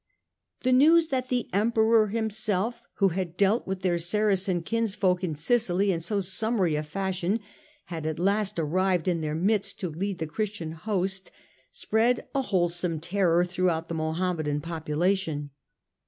[0.63, 5.91] The news that the Emperor himself, who had dealt with their Saracen kinsfolk in Sicily
[5.91, 7.39] in so summary a fashion,
[7.85, 11.29] had at last arrived in their midst to lead the Christian host,
[11.69, 15.51] spread a wholesome terror throughout the Mohammedan population.